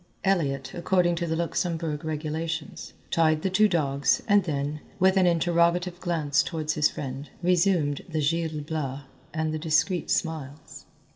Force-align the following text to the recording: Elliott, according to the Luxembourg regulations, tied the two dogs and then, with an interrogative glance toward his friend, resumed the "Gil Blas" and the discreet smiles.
Elliott, 0.23 0.73
according 0.73 1.13
to 1.17 1.27
the 1.27 1.35
Luxembourg 1.35 2.03
regulations, 2.03 2.93
tied 3.11 3.43
the 3.43 3.51
two 3.51 3.67
dogs 3.67 4.19
and 4.27 4.45
then, 4.45 4.79
with 4.97 5.15
an 5.15 5.27
interrogative 5.27 5.99
glance 5.99 6.41
toward 6.41 6.71
his 6.71 6.89
friend, 6.89 7.29
resumed 7.43 8.01
the 8.09 8.19
"Gil 8.19 8.61
Blas" 8.61 9.01
and 9.31 9.53
the 9.53 9.59
discreet 9.59 10.09
smiles. 10.09 10.85